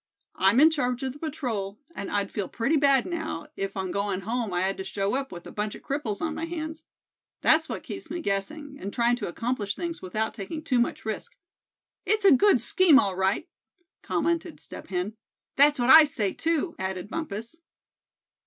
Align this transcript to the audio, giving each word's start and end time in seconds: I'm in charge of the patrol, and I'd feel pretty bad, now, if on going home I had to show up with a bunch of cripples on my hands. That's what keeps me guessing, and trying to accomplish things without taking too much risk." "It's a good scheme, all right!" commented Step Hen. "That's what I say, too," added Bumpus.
I'm 0.33 0.59
in 0.59 0.71
charge 0.71 1.03
of 1.03 1.13
the 1.13 1.19
patrol, 1.19 1.77
and 1.93 2.09
I'd 2.09 2.31
feel 2.31 2.47
pretty 2.49 2.75
bad, 2.75 3.05
now, 3.05 3.49
if 3.55 3.77
on 3.77 3.91
going 3.91 4.21
home 4.21 4.51
I 4.51 4.61
had 4.61 4.75
to 4.77 4.83
show 4.83 5.13
up 5.13 5.31
with 5.31 5.45
a 5.45 5.51
bunch 5.51 5.75
of 5.75 5.83
cripples 5.83 6.23
on 6.23 6.33
my 6.33 6.45
hands. 6.45 6.83
That's 7.41 7.69
what 7.69 7.83
keeps 7.83 8.09
me 8.09 8.19
guessing, 8.19 8.79
and 8.79 8.91
trying 8.91 9.15
to 9.17 9.27
accomplish 9.27 9.75
things 9.75 10.01
without 10.01 10.33
taking 10.33 10.63
too 10.63 10.79
much 10.79 11.05
risk." 11.05 11.35
"It's 12.03 12.25
a 12.25 12.31
good 12.31 12.59
scheme, 12.61 12.97
all 12.97 13.15
right!" 13.15 13.47
commented 14.01 14.59
Step 14.59 14.87
Hen. 14.87 15.17
"That's 15.55 15.77
what 15.77 15.91
I 15.91 16.05
say, 16.05 16.33
too," 16.33 16.73
added 16.79 17.07
Bumpus. 17.07 17.57